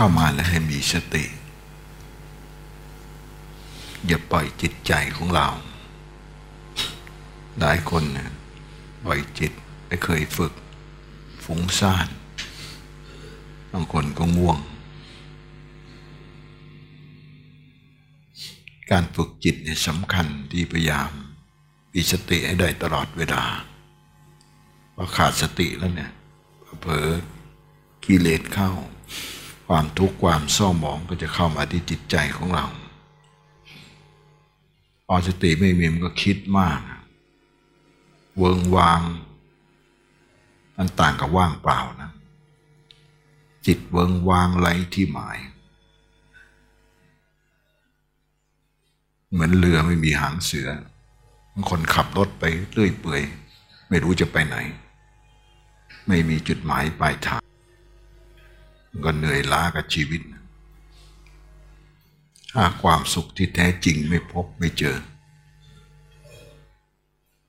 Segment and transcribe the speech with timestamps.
[0.00, 1.24] เข้ามาแล้วให้มีสติ
[4.06, 5.48] อย่าปล่อยจิตใจของเรา
[7.58, 8.30] หลายคนนี่ย
[9.04, 9.52] ปล่อยจิต
[9.86, 10.52] ไม่เคยฝึก
[11.44, 12.08] ฟุ้งซ่าน
[13.72, 14.58] บางคนก็ง่วง
[18.90, 21.10] การฝึกจิตเนี่ยสำคัญที่พยายาม
[21.94, 23.44] มีสติให้ได้ตลอดเวลา
[24.94, 26.12] พอขาดสติแล้วเนี่ย
[26.80, 27.08] เผลอ
[28.04, 28.72] กิเลสเข้า
[29.68, 32.66] ความทุกข์ความเศร้าหมองก็จะเข้ามาที่จิตใจของเรา
[35.06, 36.80] พอสติไม่มีมันก็คิดมาก
[38.36, 39.00] เวิงวาง
[40.76, 42.10] มันต่างกับว่างเปล่านะ
[43.66, 45.38] จิตเวิงวางไรที่หมาย
[49.32, 50.68] เหมือนเรือไม่มีหางเสือ
[51.52, 53.22] บางคนขับรถไปเรื่อยเปื่อย
[53.88, 54.56] ไม่รู้จะไปไหน
[56.06, 57.42] ไม่มีจุดหมายปลายทาง
[59.04, 60.20] ก็เหนื่อยล้ากับชีวิต
[62.56, 64.96] หาความสุขที่แท้จริงไม่พบไม่เจอ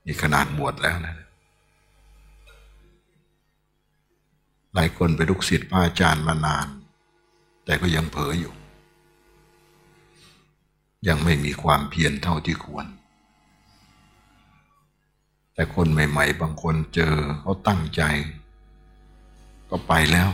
[0.06, 1.16] นี่ขนาดบวชแล้วนะ
[4.74, 6.68] หลายคนไปลูกศิษย์พระอาจารย์มานาน
[7.66, 8.54] แต่ก็ยังเผลออยู่
[11.08, 12.86] ยังไม่มีความเพียรเท่าที่ควร
[15.54, 18.02] แต่คนใหม่ ๆ บางคนเจอเขาตั้งใจ
[19.70, 20.30] ก็ไปแล้ว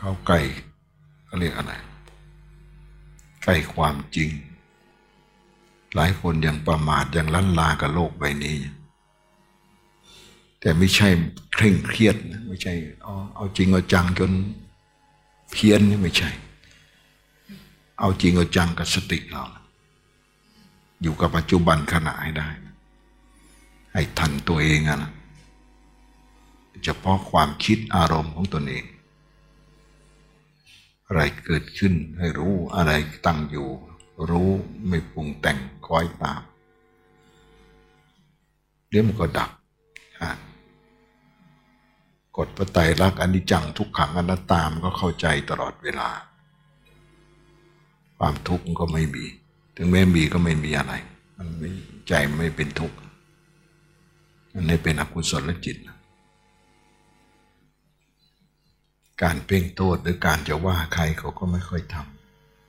[0.00, 0.40] ข้าใกล้
[1.26, 1.72] เขาเรียกอะไร
[3.42, 4.30] ใกล้ความจริง
[5.94, 8.56] หลายคนยังประมาทยังลันลากับโลกใบนี้
[10.60, 11.08] แต่ไม่ใช่
[11.54, 14.32] เคร่งเครียดนะไม่ใช่เอาเอาจริงเอาจังจน
[15.52, 16.30] เพี้ยนนี่ไม่ใช่
[17.98, 19.44] เอาจริงเอาจังกับสติเรา
[21.02, 22.48] อยู่กับปัจจุบันขณะให้ได้
[23.92, 25.10] ให้ทันตัวเองนะ
[26.84, 28.84] เฉพาะความคิดอารมณ์ของตนเอง
[31.10, 32.92] อะไรเกิดขึ้นให้รู้อะไร
[33.26, 33.68] ตั้งอยู่
[34.30, 34.50] รู้
[34.88, 36.42] ไม่ปรุงแต่งคอยตาม
[38.88, 39.50] เดี๋ยวมันก็ดับ
[42.36, 46.10] กฎพระไตรลักษณ์อนิจจังทุกขังอนัตตามก็เข้าใจตลอดเวลา
[48.18, 49.24] ความทุกข์ก็ไม่มี
[49.76, 50.92] ถึงแม้มีก็ไม่มีอะไร
[51.36, 51.70] มันไม่
[52.08, 52.96] ใจไม่เป็นทุกข์
[54.52, 55.96] มันไม่เป็นอกุศลจิตนะ
[59.22, 61.96] การเพ่งโทษหรือการจะว่าใครเขาก็ไม่ค่อยท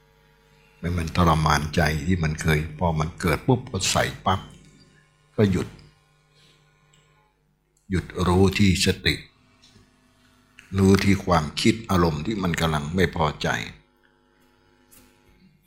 [0.03, 4.39] ำไม่มันทรมานใจที่มันเคย พอมันเกิดปุ๊บก็ใส่ปั๊บ
[5.35, 5.67] ก็หยุด
[7.89, 9.15] หยุดรู้ที่สติ
[10.77, 13.47] รู้ที่ความคิดอารมณ์ที่มันกำลังไม่พอใจ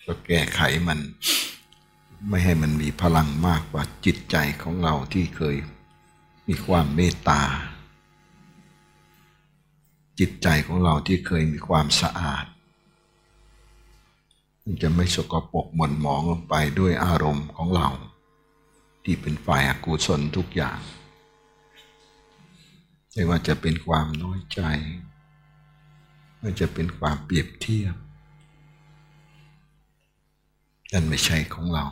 [0.04, 0.98] ก็แก้ไขมัน
[2.28, 5.56] ไม่ให้มันมีพลังมากกว่าจิตใจของเราที่เคย
[6.48, 7.40] มีความเมตตา
[10.18, 12.44] จิตใจของเราที่เคยมีความสะอาด
[14.62, 17.88] มันจะไม่สกปรกหม่นหมองลงไปด้วยอารมณ์ของเรา
[19.04, 20.78] ที่เป็นฝ่ายอกุศลทุกอย่าง
[23.12, 24.60] ไม่ว่าจะเป็นความน้อยใจ
[26.38, 27.94] ไม่ว่าจะเป็นความเปรียบเทียบ
[30.92, 31.84] นั่นไม่ใช่ของเรา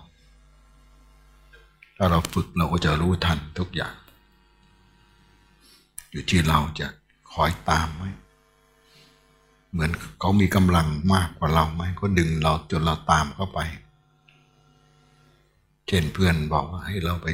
[1.97, 3.95] ถ้าเราฝึกเราก็จะรู้ทันทุกอย่าง
[6.11, 6.87] อยู่ที่เราจะ
[7.33, 8.05] คอยตามไหม
[9.73, 13.61] เหมือนเขามีกำลังมากกว่าเราไหมก็ดึงเราจนเราตามเข้าไป
[15.87, 17.29] เช่นเพื่อนบอกว่าให้เราไป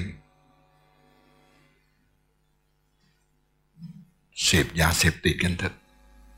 [4.45, 5.75] เสพยาเสพติดกันเถอะ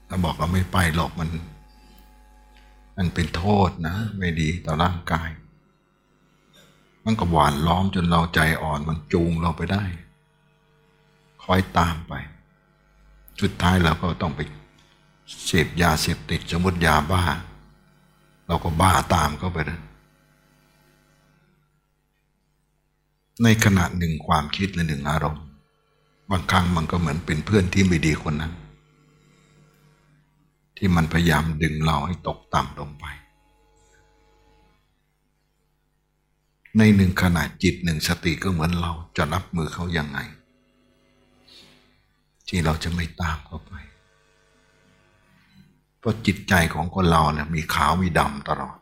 [0.07, 1.31] เราบอกเราไม่ไปหรอกมัน
[2.97, 5.29] มันเป็นโทษนะ ไม่ดีต่อร่างกาย
[7.05, 9.85] มันก็หวานล้อมจนเราใจอ่อนมันจูงเราไปได้
[11.45, 12.13] คอยตามไป
[13.41, 14.41] สุดท้ายเราก็ต้องไป
[15.47, 17.23] เสพยาเสพติดสมมติยาบ้า
[18.47, 19.81] เราก็บ้าตามเขาไปนะ
[23.43, 25.45] ในขณะหนึ่งความคิดและหนึ่งอารมณ์
[26.31, 28.53] บางครั้งมันก็เหมือนเป็นเพื่อนที่ไม่ดีคนนั้น
[30.77, 33.05] ที่มันพยายามดึงเราให้ตกต่ำลงไป
[36.79, 40.19] ในหนึ่งขณะจิตหนึ่งสติก็เหมือนเราจะรับมือเขายังไง
[42.51, 43.73] ที่เราจะไม่ตามเข้าไป
[45.99, 48.77] เพราะจิตใจของคนเราเนี่ยมีขาวมีดำตลอด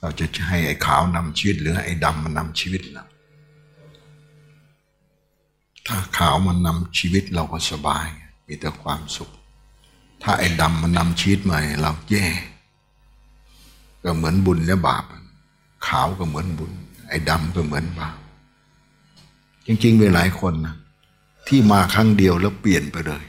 [0.00, 3.06] เราจะให้ไอ้ขาวนำชีวิตหรือไอ้ดำมันนำชีวิตนะ
[5.86, 8.06] ถ้าขาวมันนำชีวิตเราก็สบาย
[8.46, 9.30] มีแต่ความสุข
[10.22, 12.26] ถ้าไอ้ดำมันนำชีวิตมาเราแย่
[14.02, 15.04] ก็เหมือนบุญและบาป
[15.86, 16.72] ขาวก็เหมือนบุญ
[17.08, 18.16] ไอ้ดำก็เหมือนบาป
[19.66, 20.74] จริงๆมีหลายคนนะ
[21.48, 23.24] ที่มาครั้งเดียวแล้วเปลี่ยนไปเลย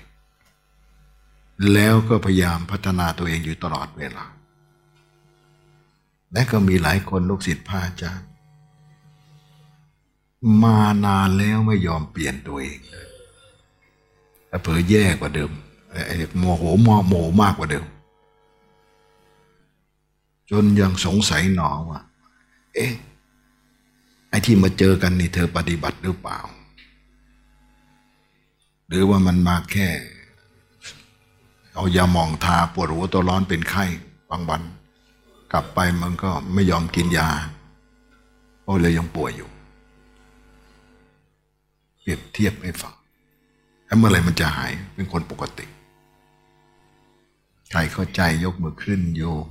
[1.74, 4.26] แล้วก็พยายามพัฒนาตัวเองอยู่ตลอดเวลา
[6.32, 8.30] และก็มีหลายคนลูกศิษย์พระอาจารย์
[10.64, 13.08] มานานแล้วไม่ยอมเปลี่ยนตัวเองเลย
[14.64, 15.52] เผลอแย่กว่าเดิม
[16.08, 17.86] ไอ้โมโหมอโมโหมากกว่าเดิม
[20.50, 22.02] จนยังสงสัยหนอว่า
[22.76, 22.94] เอ๊ะ
[24.30, 26.40] ไอ้ที่มาเจอกันนี่เธอปฏิบัติหรือเปล่า
[28.88, 29.90] หรือว่ามันมาแค่
[31.74, 33.86] เอายาหมองทาปวดหัวตัวร้อนเป็นไข้
[34.30, 34.62] บางวัน
[35.52, 37.30] กลับไปมันก็ไม่ยอมกินยา
[38.62, 39.50] เพราะเลยยังป่วยอยู่
[42.00, 42.96] เปรียบเทียบให้ฟัง
[43.86, 45.66] แล้วเมื่อไหร่มันจะหายเป็นคนปกติ
[47.72, 49.46] ใครเข้าใจยกมือขึ้นโยม